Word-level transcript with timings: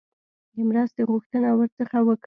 د 0.55 0.57
مرستې 0.69 1.01
غوښتنه 1.09 1.47
ورڅخه 1.57 1.99
وکړي. 2.03 2.19